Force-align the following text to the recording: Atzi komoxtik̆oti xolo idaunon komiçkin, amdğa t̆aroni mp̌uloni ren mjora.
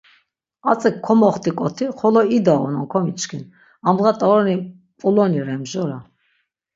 Atzi 0.71 0.89
komoxtik̆oti 1.05 1.85
xolo 1.97 2.21
idaunon 2.37 2.85
komiçkin, 2.93 3.43
amdğa 3.87 4.11
t̆aroni 4.19 4.55
mp̌uloni 4.61 5.39
ren 5.47 5.59
mjora. 5.63 5.99